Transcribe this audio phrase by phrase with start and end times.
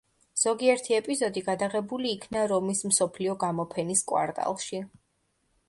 [0.43, 4.85] ზოგიერთი ეპიზოდი გადაღებული იქნა რომის მსოფლიო გამოფენის კვარტალში.